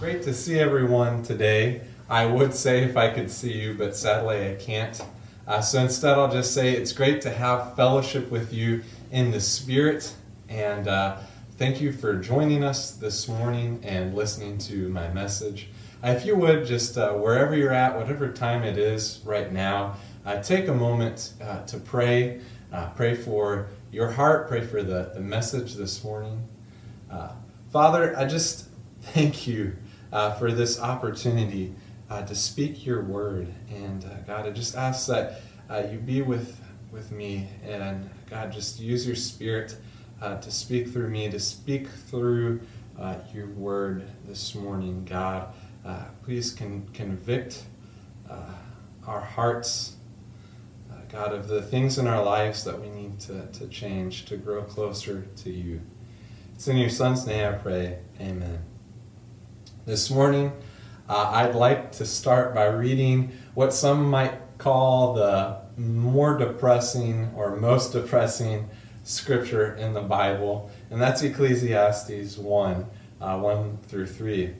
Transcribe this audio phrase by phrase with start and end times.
[0.00, 1.80] Great to see everyone today.
[2.08, 5.02] I would say if I could see you, but sadly I can't.
[5.44, 9.40] Uh, so instead, I'll just say it's great to have fellowship with you in the
[9.40, 10.14] Spirit.
[10.48, 11.16] And uh,
[11.56, 15.66] thank you for joining us this morning and listening to my message.
[16.04, 19.96] Uh, if you would, just uh, wherever you're at, whatever time it is right now,
[20.24, 22.40] uh, take a moment uh, to pray.
[22.94, 26.46] pray for your heart, pray for the, the message this morning.
[27.72, 28.68] Father, I just
[29.02, 29.76] thank you
[30.12, 31.74] uh, for this opportunity
[32.10, 33.52] uh, to speak your word.
[33.70, 36.60] And uh, God, I just ask that uh, you be with,
[36.90, 37.48] with me.
[37.64, 39.76] And God, just use your spirit
[40.20, 42.60] uh, to speak through me, to speak through
[42.98, 45.04] uh, your word this morning.
[45.04, 45.52] God,
[46.24, 47.64] please con- convict
[49.06, 49.94] our hearts.
[51.10, 54.62] God, of the things in our lives that we need to, to change to grow
[54.62, 55.80] closer to you.
[56.54, 57.98] It's in your Son's name I pray.
[58.20, 58.58] Amen.
[59.88, 60.52] This morning,
[61.08, 67.56] uh, I'd like to start by reading what some might call the more depressing or
[67.56, 68.68] most depressing
[69.02, 72.86] scripture in the Bible, and that's Ecclesiastes 1
[73.22, 74.42] uh, 1 through 3.
[74.44, 74.56] It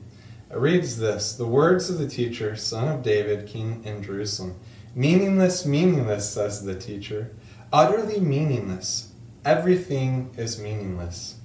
[0.49, 4.55] reads this The words of the teacher, son of David, king in Jerusalem.
[4.95, 7.35] Meaningless, meaningless, says the teacher.
[7.71, 9.13] Utterly meaningless.
[9.45, 11.38] Everything is meaningless.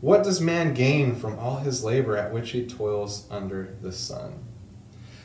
[0.00, 4.44] What does man gain from all his labor at which he toils under the sun?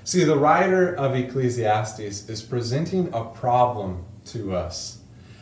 [0.03, 4.99] See, the writer of Ecclesiastes is presenting a problem to us,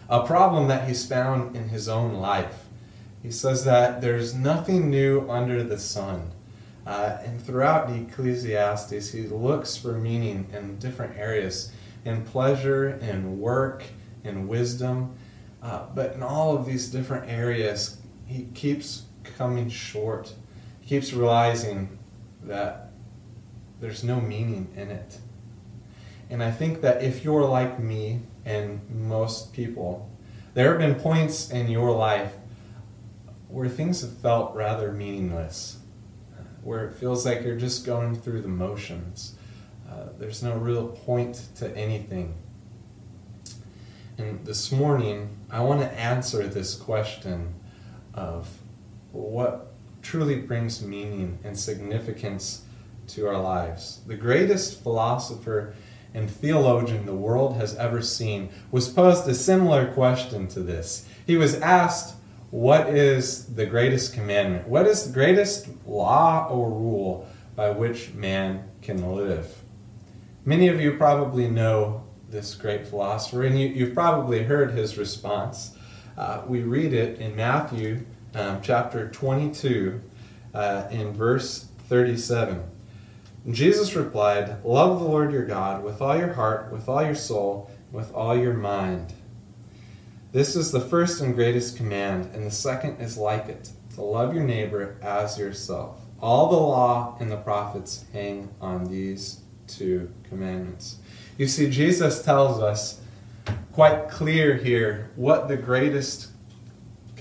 [0.09, 2.65] a problem that he's found in his own life.
[3.23, 6.31] He says that there's nothing new under the sun.
[6.85, 11.71] Uh, and throughout the Ecclesiastes, he looks for meaning in different areas
[12.03, 13.83] in pleasure, in work,
[14.23, 15.15] in wisdom.
[15.61, 20.33] Uh, but in all of these different areas, he keeps coming short.
[20.79, 21.97] He keeps realizing
[22.43, 22.91] that
[23.79, 25.17] there's no meaning in it.
[26.29, 30.09] And I think that if you're like me and most people,
[30.53, 32.33] there have been points in your life
[33.49, 35.79] where things have felt rather meaningless,
[36.63, 39.35] where it feels like you're just going through the motions.
[39.89, 42.33] Uh, there's no real point to anything.
[44.17, 47.55] And this morning, I want to answer this question
[48.13, 48.47] of
[49.11, 52.63] what truly brings meaning and significance
[53.07, 54.01] to our lives.
[54.07, 55.73] The greatest philosopher
[56.13, 61.07] and theologian the world has ever seen was posed a similar question to this.
[61.25, 62.15] He was asked,
[62.49, 64.67] What is the greatest commandment?
[64.67, 69.61] What is the greatest law or rule by which man can live?
[70.43, 75.75] Many of you probably know this great philosopher, and you, have probably heard his response.
[76.17, 80.01] Uh, we read it in Matthew um, chapter 22,
[80.53, 82.63] uh, in verse 37.
[83.49, 87.71] Jesus replied, Love the Lord your God with all your heart, with all your soul,
[87.91, 89.13] with all your mind.
[90.31, 94.33] This is the first and greatest command, and the second is like it to love
[94.33, 95.99] your neighbor as yourself.
[96.21, 100.97] All the law and the prophets hang on these two commandments.
[101.37, 103.01] You see, Jesus tells us
[103.73, 106.30] quite clear here what the greatest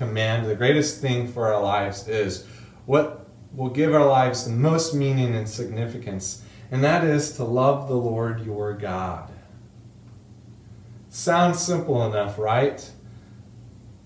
[0.00, 2.46] command, the greatest thing for our lives is
[2.86, 7.86] what will give our lives the most meaning and significance, and that is to love
[7.86, 9.30] the Lord your God.
[11.10, 12.90] Sounds simple enough, right?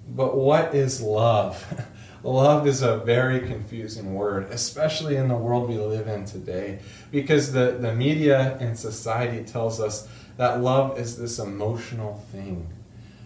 [0.09, 1.65] But what is love?
[2.25, 6.81] love is a very confusing word, especially in the world we live in today,
[7.13, 12.67] because the, the media and society tells us that love is this emotional thing.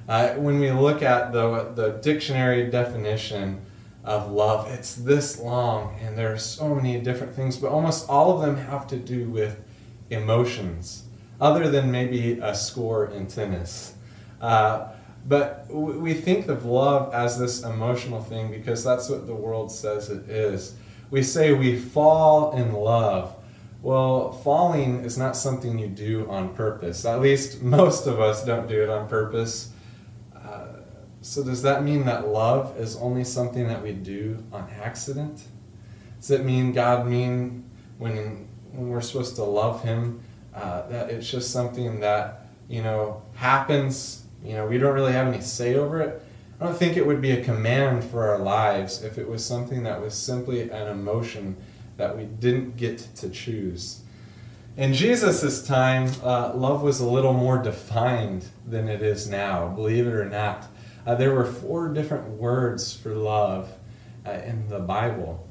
[0.09, 3.61] Uh, when we look at the, the dictionary definition
[4.05, 8.35] of love, it's this long, and there are so many different things, but almost all
[8.35, 9.63] of them have to do with
[10.09, 11.03] emotions,
[11.41, 13.95] other than maybe a score in tennis.
[14.41, 14.89] Uh,
[15.27, 20.09] but we think of love as this emotional thing because that's what the world says
[20.09, 20.75] it is.
[21.11, 23.35] We say we fall in love.
[23.83, 27.05] Well, falling is not something you do on purpose.
[27.05, 29.71] At least most of us don't do it on purpose.
[31.21, 35.43] So, does that mean that love is only something that we do on accident?
[36.21, 37.69] Does it mean God mean
[37.99, 40.21] when, when we're supposed to love Him
[40.55, 44.25] uh, that it's just something that, you know, happens?
[44.45, 46.23] You know, we don't really have any say over it.
[46.61, 49.85] I don't think it would be a command for our lives if it was something
[49.85, 51.57] that was simply an emotion
[51.97, 54.03] that we didn't get to choose.
[54.77, 60.07] In Jesus' time, uh, love was a little more defined than it is now, believe
[60.07, 60.69] it or not.
[61.09, 63.73] Uh, there were four different words for love
[64.27, 65.49] uh, in the Bible.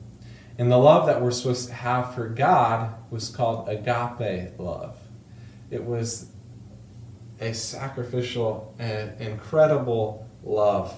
[0.60, 4.96] And the love that we're supposed to have for God was called agape love.
[5.72, 6.28] It was
[7.40, 10.94] a sacrificial and incredible love.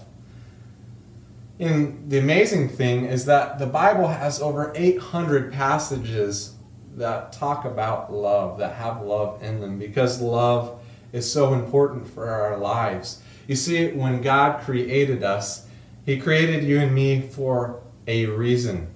[1.57, 6.55] And the amazing thing is that the Bible has over 800 passages
[6.97, 10.81] that talk about love, that have love in them, because love
[11.13, 13.21] is so important for our lives.
[13.49, 15.65] You see, when God created us,
[16.05, 18.93] He created you and me for a reason.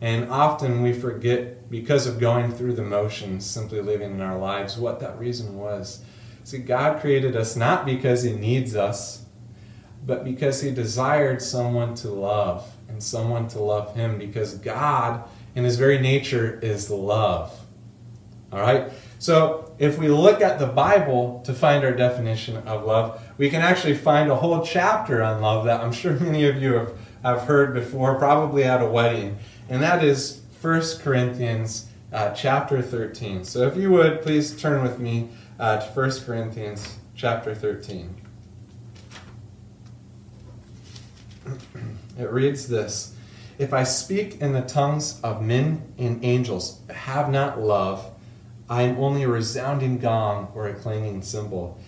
[0.00, 4.78] And often we forget, because of going through the motions, simply living in our lives,
[4.78, 6.02] what that reason was.
[6.44, 9.26] See, God created us not because He needs us,
[10.06, 15.64] but because He desired someone to love and someone to love Him, because God, in
[15.64, 17.54] His very nature, is love.
[18.50, 18.90] All right?
[19.18, 23.60] So, if we look at the Bible to find our definition of love, we can
[23.60, 26.92] actually find a whole chapter on love that I'm sure many of you have,
[27.24, 29.36] have heard before, probably at a wedding,
[29.68, 33.42] and that is 1 Corinthians uh, chapter 13.
[33.42, 38.14] So, if you would, please turn with me uh, to 1 Corinthians chapter 13.
[42.16, 43.16] It reads this
[43.58, 48.08] If I speak in the tongues of men and angels, but have not love,
[48.70, 51.80] I am only a resounding gong or a clanging cymbal.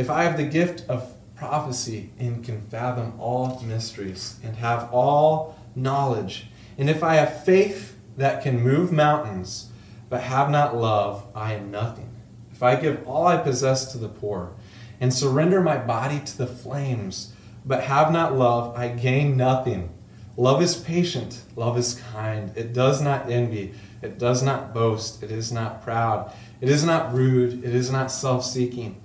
[0.00, 5.58] If I have the gift of prophecy and can fathom all mysteries and have all
[5.74, 6.46] knowledge,
[6.78, 9.68] and if I have faith that can move mountains,
[10.08, 12.16] but have not love, I am nothing.
[12.50, 14.54] If I give all I possess to the poor
[15.02, 17.34] and surrender my body to the flames,
[17.66, 19.90] but have not love, I gain nothing.
[20.34, 22.56] Love is patient, love is kind.
[22.56, 26.32] It does not envy, it does not boast, it is not proud,
[26.62, 28.98] it is not rude, it is not self seeking.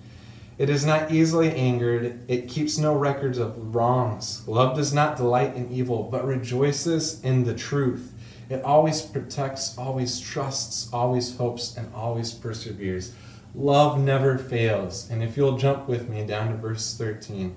[0.57, 4.47] It is not easily angered, it keeps no records of wrongs.
[4.47, 8.13] Love does not delight in evil, but rejoices in the truth.
[8.49, 13.13] It always protects, always trusts, always hopes, and always perseveres.
[13.53, 15.09] Love never fails.
[15.09, 17.55] And if you'll jump with me down to verse 13,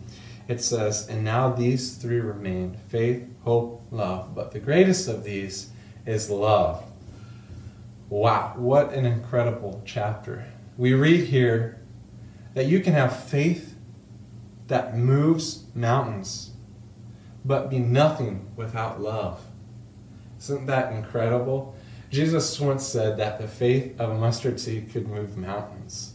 [0.49, 4.35] it says, And now these three remain faith, hope, love.
[4.35, 5.71] But the greatest of these
[6.07, 6.85] is love.
[8.09, 10.47] Wow, what an incredible chapter.
[10.79, 11.79] We read here
[12.59, 13.77] that you can have faith
[14.67, 16.51] that moves mountains,
[17.45, 19.41] but be nothing without love.
[20.41, 21.77] Isn't that incredible?
[22.11, 26.15] Jesus once said that the faith of a mustard seed could move mountains.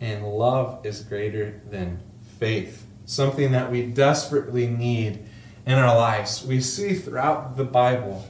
[0.00, 2.00] And love is greater than
[2.40, 5.24] faith, something that we desperately need
[5.66, 6.44] in our lives.
[6.44, 8.26] We see throughout the Bible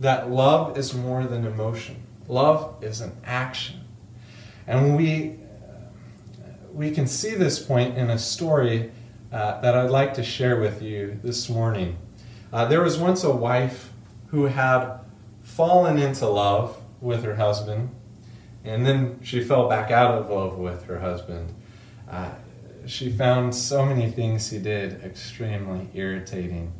[0.00, 3.80] that love is more than emotion, love is an action.
[4.66, 5.41] And we,
[6.72, 8.90] we can see this point in a story
[9.30, 11.98] uh, that I'd like to share with you this morning.
[12.52, 13.92] Uh, there was once a wife
[14.28, 14.98] who had
[15.42, 17.90] fallen into love with her husband,
[18.64, 21.54] and then she fell back out of love with her husband.
[22.10, 22.30] Uh,
[22.86, 26.72] she found so many things he did extremely irritating.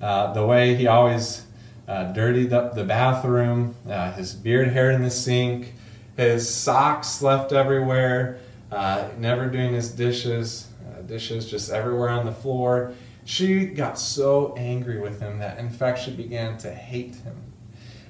[0.00, 1.46] Uh, the way he always
[1.88, 5.74] uh, dirtied up the bathroom, uh, his beard hair in the sink,
[6.16, 8.38] his socks left everywhere,
[8.72, 12.94] uh, never doing his dishes, uh, dishes just everywhere on the floor.
[13.24, 17.52] She got so angry with him that, in fact, she began to hate him.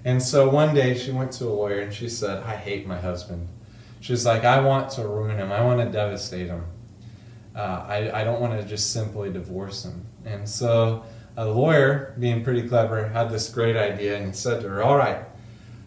[0.04, 2.98] And so one day she went to a lawyer and she said, I hate my
[2.98, 3.48] husband.
[4.00, 5.52] She's like, I want to ruin him.
[5.52, 6.64] I want to devastate him.
[7.54, 10.06] Uh, I, I don't want to just simply divorce him.
[10.24, 11.04] And so
[11.36, 15.24] a lawyer, being pretty clever, had this great idea and said to her, All right,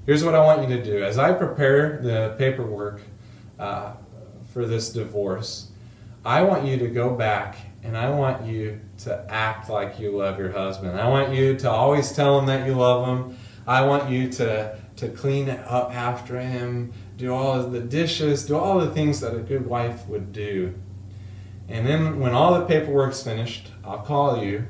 [0.06, 1.04] here's what I want you to do.
[1.04, 3.02] As I prepare the paperwork
[3.60, 3.94] uh,
[4.56, 5.68] for this divorce,
[6.24, 10.40] I want you to go back and I want you to act like you love
[10.40, 10.98] your husband.
[10.98, 13.38] I want you to always tell him that you love him.
[13.68, 18.56] I want you to, to clean up after him, do all of the dishes, do
[18.56, 20.74] all the things that a good wife would do.
[21.68, 24.68] And then when all the paperwork's finished, I'll call you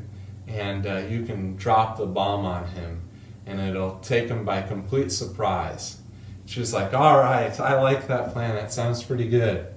[0.47, 3.03] and uh, you can drop the bomb on him
[3.45, 6.01] and it'll take him by complete surprise.
[6.47, 8.55] She's like, All right, I like that plan.
[8.55, 9.74] That sounds pretty good.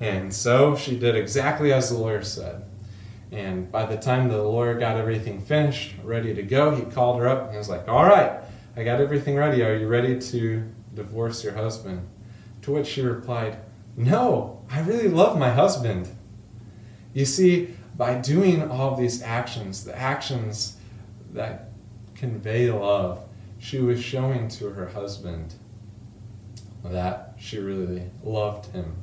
[0.00, 2.64] And so she did exactly as the lawyer said.
[3.30, 7.28] And by the time the lawyer got everything finished, ready to go, he called her
[7.28, 8.40] up and was like, All right,
[8.76, 9.62] I got everything ready.
[9.62, 10.64] Are you ready to
[10.94, 12.08] divorce your husband?
[12.62, 13.58] To which she replied,
[13.96, 16.08] No, I really love my husband.
[17.12, 20.76] You see, by doing all these actions, the actions
[21.32, 21.70] that
[22.14, 23.22] convey love,
[23.58, 25.54] she was showing to her husband
[26.82, 29.02] that she really loved him.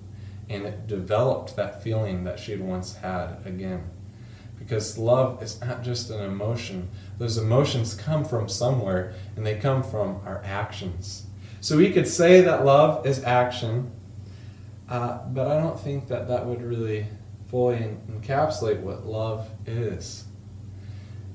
[0.50, 3.90] And it developed that feeling that she had once had again
[4.60, 6.90] because love is not just an emotion.
[7.18, 11.26] Those emotions come from somewhere, and they come from our actions.
[11.62, 13.92] So we could say that love is action,
[14.90, 17.08] uh, but I don't think that that would really
[17.50, 20.26] fully encapsulate what love is.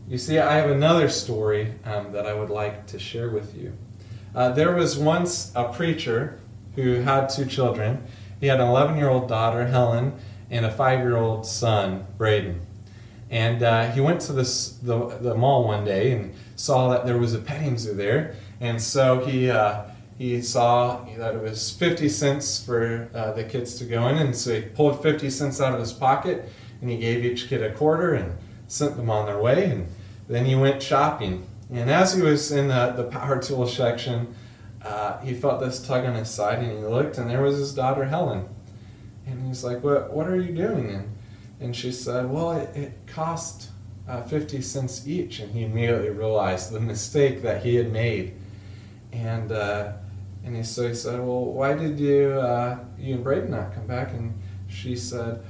[0.08, 3.72] You see, I have another story um, that I would like to share with you.
[4.34, 6.40] Uh, there was once a preacher
[6.74, 8.04] who had two children.
[8.42, 10.14] He had an 11 year old daughter, Helen,
[10.50, 12.60] and a five year old son, Braden.
[13.30, 17.18] And uh, he went to this, the, the mall one day and saw that there
[17.18, 18.34] was a petting zoo there.
[18.60, 19.84] And so he, uh,
[20.18, 24.18] he saw that it was 50 cents for uh, the kids to go in.
[24.18, 26.48] And so he pulled 50 cents out of his pocket
[26.80, 29.70] and he gave each kid a quarter and sent them on their way.
[29.70, 29.86] And
[30.26, 31.46] then he went shopping.
[31.70, 34.34] And as he was in the, the power tool section,
[34.84, 37.74] uh, he felt this tug on his side and he looked and there was his
[37.74, 38.48] daughter Helen.
[39.26, 40.90] And he's like, What, what are you doing?
[40.90, 41.12] And
[41.62, 43.70] and she said, Well, it, it cost
[44.08, 45.38] uh, 50 cents each.
[45.38, 48.34] And he immediately realized the mistake that he had made.
[49.12, 49.92] And, uh,
[50.44, 53.86] and he, so he said, Well, why did you, uh, you and Braden not come
[53.86, 54.12] back?
[54.12, 55.44] And she said,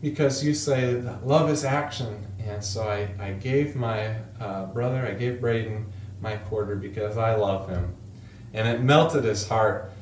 [0.00, 2.26] Because you say that love is action.
[2.40, 5.86] And so I, I gave my uh, brother, I gave Braden
[6.20, 7.94] my quarter because I love him.
[8.52, 9.92] And it melted his heart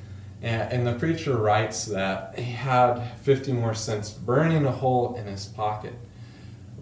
[0.43, 5.47] and, the preacher writes that he had 50 more cents burning a hole in his
[5.47, 5.95] pocket.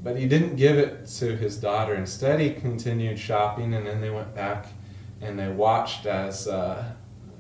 [0.02, 1.94] But he didn't give it to his daughter.
[1.94, 4.66] Instead, he continued shopping, and then they went back
[5.22, 6.84] and they watched as, uh,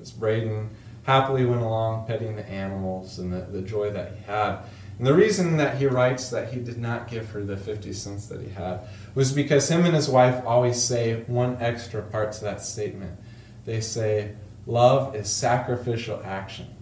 [0.00, 0.70] as Braden
[1.02, 4.60] happily went along petting the animals and the, the joy that he had.
[4.96, 8.26] And the reason that he writes that he did not give her the 50 cents
[8.28, 8.80] that he had
[9.14, 13.18] was because him and his wife always say one extra part to that statement.
[13.64, 14.34] They say,
[14.66, 16.74] Love is sacrificial action.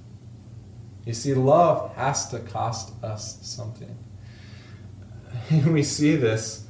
[1.05, 3.97] You see, love has to cost us something.
[5.51, 6.65] And we see this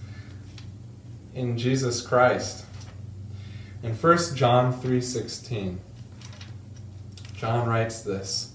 [1.34, 2.64] in Jesus Christ.
[3.82, 5.78] In 1 John 3:16,
[7.34, 8.51] John writes this.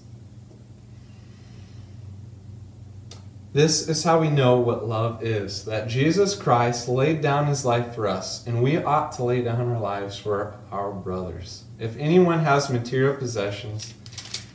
[3.58, 7.92] This is how we know what love is that Jesus Christ laid down his life
[7.92, 11.64] for us, and we ought to lay down our lives for our brothers.
[11.76, 13.94] If anyone has material possessions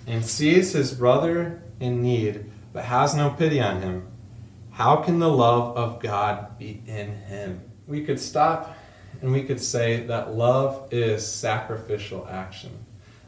[0.08, 4.08] and sees his brother in need but has no pity on him,
[4.72, 7.60] how can the love of God be in him?
[7.86, 8.74] We could stop
[9.22, 12.86] and we could say that love is sacrificial action.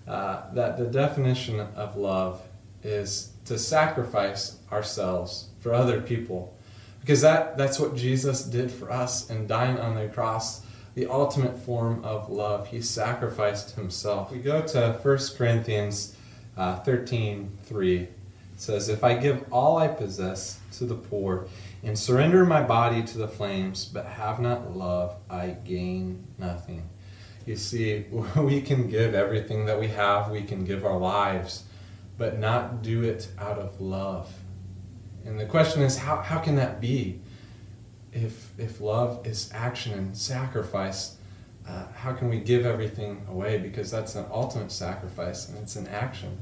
[0.07, 2.41] Uh, that the definition of love
[2.85, 6.55] is to sacrifice ourselves for other people.
[7.01, 10.65] Because that, that's what Jesus did for us in dying on the cross,
[10.95, 12.67] the ultimate form of love.
[12.67, 14.31] He sacrificed himself.
[14.31, 16.15] We go to 1 Corinthians
[16.57, 17.97] uh, 13 3.
[17.97, 18.11] It
[18.57, 21.47] says, If I give all I possess to the poor
[21.83, 26.89] and surrender my body to the flames, but have not love, I gain nothing.
[27.45, 31.65] You see, we can give everything that we have, we can give our lives,
[32.17, 34.31] but not do it out of love.
[35.25, 37.19] And the question is, how, how can that be?
[38.13, 41.17] If, if love is action and sacrifice,
[41.67, 43.57] uh, how can we give everything away?
[43.57, 46.41] Because that's an ultimate sacrifice and it's an action.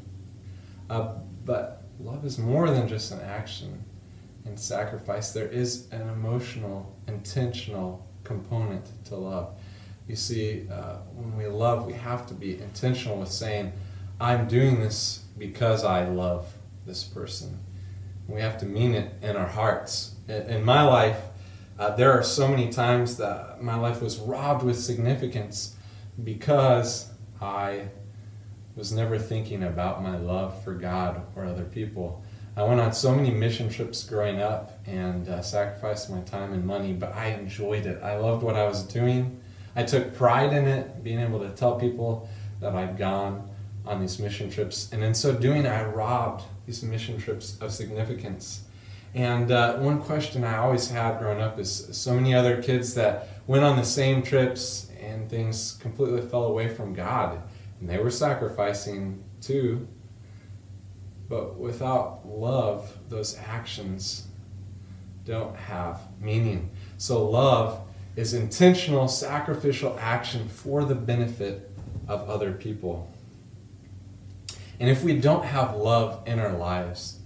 [0.89, 1.15] Uh,
[1.45, 3.85] but love is more than just an action
[4.45, 5.31] and sacrifice.
[5.31, 9.55] There is an emotional, intentional component to love.
[10.07, 13.71] You see, uh, when we love, we have to be intentional with saying,
[14.23, 16.47] I'm doing this because I love
[16.85, 17.59] this person.
[18.25, 20.15] We have to mean it in our hearts.
[20.29, 21.17] In my life,
[21.77, 25.75] uh, there are so many times that my life was robbed with significance
[26.23, 27.11] because
[27.41, 27.89] I
[28.77, 32.23] was never thinking about my love for God or other people.
[32.55, 36.65] I went on so many mission trips growing up and uh, sacrificed my time and
[36.65, 38.01] money, but I enjoyed it.
[38.01, 39.41] I loved what I was doing.
[39.75, 42.29] I took pride in it, being able to tell people
[42.61, 43.49] that I'd gone
[43.85, 44.91] on these mission trips.
[44.91, 48.63] And in so doing, I robbed these mission trips of significance.
[49.13, 53.29] And uh, one question I always had growing up is so many other kids that
[53.45, 57.41] went on the same trips and things completely fell away from God.
[57.79, 59.87] And they were sacrificing too.
[61.29, 64.27] But without love, those actions
[65.25, 66.71] don't have meaning.
[66.97, 67.81] So, love
[68.15, 71.71] is intentional, sacrificial action for the benefit
[72.07, 73.12] of other people.
[74.79, 77.19] And if we don't have love in our lives,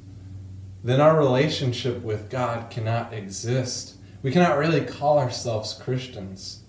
[0.84, 3.96] then our relationship with God cannot exist.
[4.22, 6.64] We cannot really call ourselves Christians.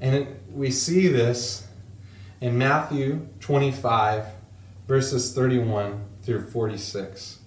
[0.00, 1.66] And it, we see this
[2.40, 4.26] in Matthew 25,
[4.88, 7.38] verses 31 through 46.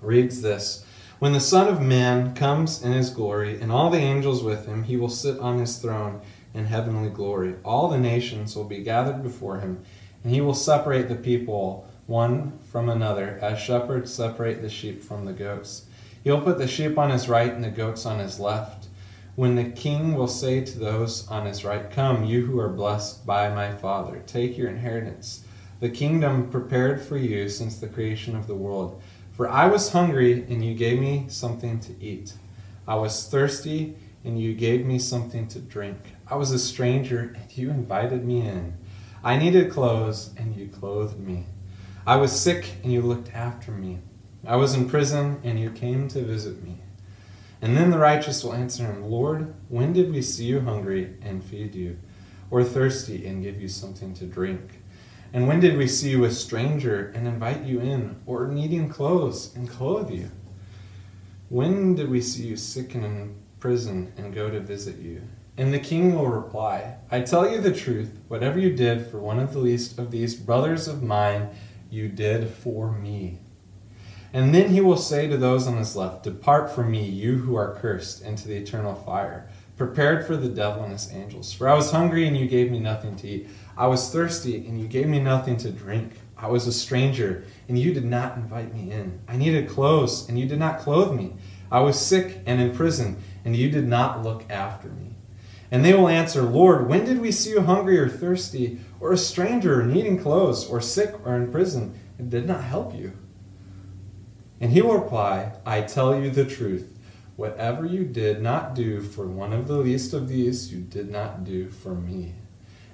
[0.00, 0.84] Reads this
[1.18, 4.82] When the Son of Man comes in his glory, and all the angels with him,
[4.84, 6.20] he will sit on his throne
[6.52, 7.54] in heavenly glory.
[7.64, 9.84] All the nations will be gathered before him,
[10.22, 15.24] and he will separate the people one from another, as shepherds separate the sheep from
[15.24, 15.86] the goats.
[16.22, 18.88] He will put the sheep on his right and the goats on his left.
[19.34, 23.24] When the king will say to those on his right, Come, you who are blessed
[23.24, 25.44] by my Father, take your inheritance,
[25.80, 29.02] the kingdom prepared for you since the creation of the world.
[29.32, 32.34] For I was hungry, and you gave me something to eat.
[32.86, 35.98] I was thirsty, and you gave me something to drink.
[36.28, 38.74] I was a stranger, and you invited me in.
[39.24, 41.46] I needed clothes, and you clothed me.
[42.04, 44.00] I was sick, and you looked after me.
[44.44, 46.80] I was in prison, and you came to visit me.
[47.60, 51.44] And then the righteous will answer him, Lord, when did we see you hungry and
[51.44, 51.98] feed you,
[52.50, 54.82] or thirsty and give you something to drink?
[55.32, 59.54] And when did we see you a stranger and invite you in, or needing clothes
[59.54, 60.32] and clothe you?
[61.48, 65.22] When did we see you sick and in prison and go to visit you?
[65.56, 69.38] And the king will reply, I tell you the truth, whatever you did for one
[69.38, 71.50] of the least of these brothers of mine,
[71.90, 73.40] you did for me.
[74.32, 77.54] And then he will say to those on his left, Depart from me, you who
[77.54, 81.52] are cursed, into the eternal fire, prepared for the devil and his angels.
[81.52, 83.48] For I was hungry, and you gave me nothing to eat.
[83.76, 86.14] I was thirsty, and you gave me nothing to drink.
[86.38, 89.20] I was a stranger, and you did not invite me in.
[89.28, 91.34] I needed clothes, and you did not clothe me.
[91.70, 95.11] I was sick and in prison, and you did not look after me.
[95.72, 99.16] And they will answer, Lord, when did we see you hungry or thirsty, or a
[99.16, 103.14] stranger, needing clothes, or sick or in prison, and did not help you?
[104.60, 106.96] And he will reply, I tell you the truth.
[107.36, 111.42] Whatever you did not do for one of the least of these, you did not
[111.42, 112.34] do for me.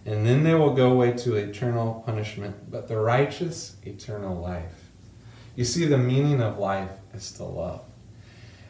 [0.07, 4.93] And then they will go away to eternal punishment, but the righteous, eternal life.
[5.57, 7.83] You see, the meaning of life is to love.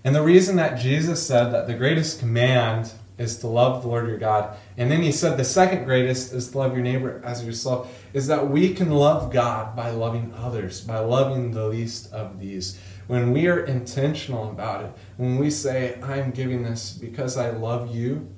[0.03, 4.07] And the reason that Jesus said that the greatest command is to love the Lord
[4.07, 7.45] your God, and then he said the second greatest is to love your neighbor as
[7.45, 12.39] yourself, is that we can love God by loving others, by loving the least of
[12.39, 12.79] these
[13.09, 17.93] when we are intentional about it, when we say, I'm giving this because I love
[17.95, 18.29] you,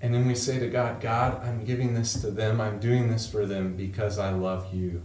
[0.00, 3.28] and then we say to God, God, I'm giving this to them, I'm doing this
[3.28, 5.02] for them because I love you.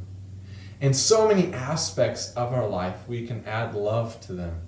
[0.79, 4.62] In so many aspects of our life, we can add love to them.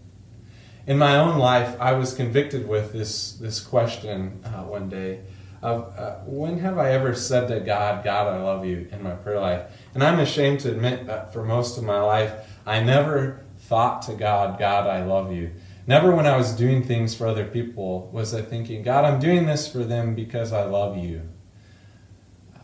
[0.87, 5.19] In my own life, I was convicted with this, this question uh, one day
[5.61, 9.11] of uh, when have I ever said to God, God, I love you in my
[9.11, 9.63] prayer life?
[9.93, 12.31] And I'm ashamed to admit that for most of my life,
[12.65, 15.51] I never thought to God, God, I love you.
[15.87, 19.45] Never when I was doing things for other people was I thinking, God, I'm doing
[19.45, 21.23] this for them because I love you.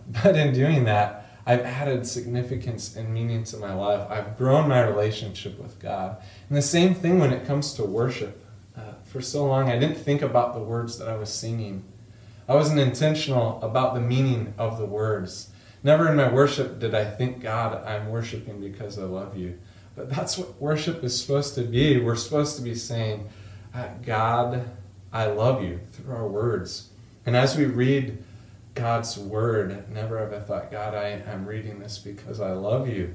[0.08, 4.10] But in doing that, I've added significance and meaning to my life.
[4.10, 6.18] I've grown my relationship with God.
[6.48, 8.40] And the same thing when it comes to worship.
[8.76, 11.84] Uh, for so long, I didn't think about the words that I was singing.
[12.48, 15.50] I wasn't intentional about the meaning of the words.
[15.84, 19.60] Never in my worship did I think, God, I'm worshiping because I love you.
[19.96, 22.00] But that's what worship is supposed to be.
[22.00, 23.30] We're supposed to be saying,
[23.76, 24.70] uh, God,
[25.12, 26.90] I love you through our words.
[27.26, 28.24] And as we read
[28.74, 33.14] God's word, never have I thought, God, I am reading this because I love you.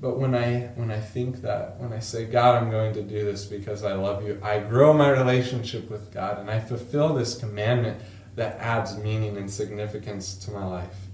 [0.00, 3.24] But when I when I think that, when I say, God, I'm going to do
[3.24, 7.38] this because I love you, I grow my relationship with God and I fulfill this
[7.38, 8.00] commandment
[8.36, 11.06] that adds meaning and significance to my life.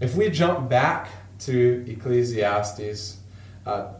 [0.00, 3.18] If we jump back to Ecclesiastes
[3.64, 3.92] uh,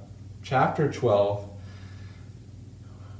[0.42, 1.48] chapter 12,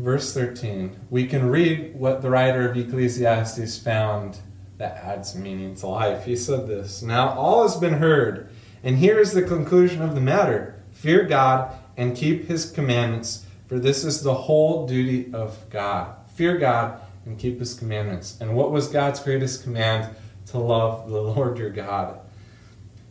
[0.03, 4.39] verse 13, we can read what the writer of Ecclesiastes found
[4.79, 6.25] that adds meaning to life.
[6.25, 8.51] He said this Now all has been heard,
[8.83, 13.79] and here is the conclusion of the matter fear God and keep his commandments, for
[13.79, 16.15] this is the whole duty of God.
[16.35, 18.39] Fear God and keep his commandments.
[18.41, 20.15] And what was God's greatest command?
[20.47, 22.19] To love the Lord your God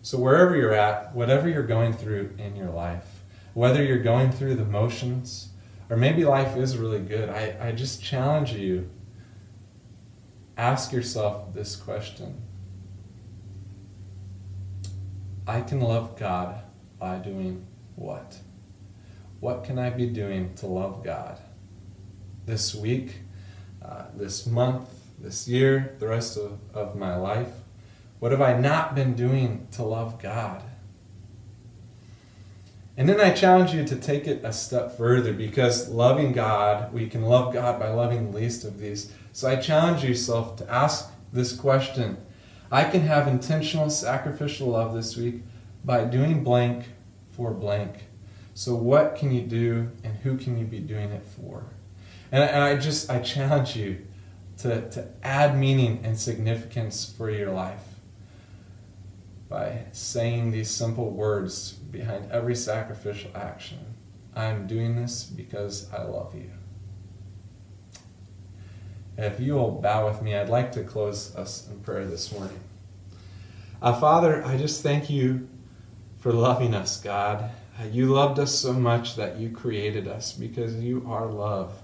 [0.03, 3.21] so, wherever you're at, whatever you're going through in your life,
[3.53, 5.49] whether you're going through the motions,
[5.91, 8.89] or maybe life is really good, I, I just challenge you
[10.55, 12.41] ask yourself this question
[15.45, 16.61] I can love God
[16.97, 18.37] by doing what?
[19.41, 21.39] What can I be doing to love God
[22.45, 23.17] this week,
[23.83, 24.87] uh, this month,
[25.19, 27.49] this year, the rest of, of my life?
[28.19, 30.63] What have I not been doing to love God?
[33.01, 37.07] And then I challenge you to take it a step further because loving God, we
[37.07, 39.11] can love God by loving the least of these.
[39.33, 42.17] So I challenge yourself to ask this question.
[42.71, 45.41] I can have intentional sacrificial love this week
[45.83, 46.89] by doing blank
[47.31, 48.03] for blank.
[48.53, 51.63] So, what can you do and who can you be doing it for?
[52.31, 54.05] And, and I just, I challenge you
[54.59, 57.90] to, to add meaning and significance for your life
[59.51, 63.79] by saying these simple words behind every sacrificial action.
[64.33, 66.51] I'm doing this because I love you.
[69.17, 72.61] If you will bow with me, I'd like to close us in prayer this morning.
[73.81, 75.49] Uh, Father, I just thank you
[76.19, 77.51] for loving us, God.
[77.77, 81.81] Uh, you loved us so much that you created us because you are love.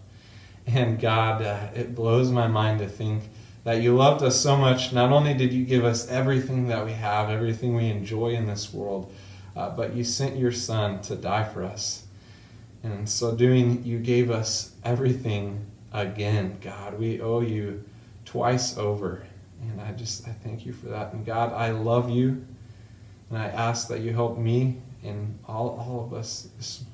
[0.65, 3.23] And God, uh, it blows my mind to think
[3.67, 4.93] that you loved us so much.
[4.93, 8.73] Not only did you give us everything that we have, everything we enjoy in this
[8.73, 9.13] world,
[9.57, 12.05] uh, but you sent your Son to die for us.
[12.81, 16.97] And so doing, you gave us everything again, God.
[16.97, 17.83] We owe you
[18.23, 19.27] twice over.
[19.61, 21.11] And I just, I thank you for that.
[21.11, 22.45] And God, I love you.
[23.29, 26.85] And I ask that you help me and all, all of us this,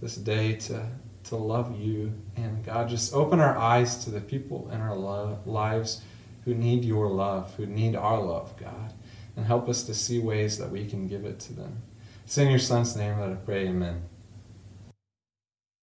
[0.00, 0.86] this day to,
[1.24, 2.12] to love you.
[2.36, 6.02] And God, just open our eyes to the people in our love, lives
[6.44, 8.92] who need your love, who need our love, God.
[9.36, 11.82] And help us to see ways that we can give it to them.
[12.24, 14.02] It's in your son's name that I pray, amen.